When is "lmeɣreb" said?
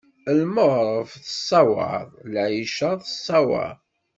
0.39-1.07